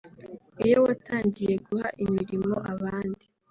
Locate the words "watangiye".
0.85-1.53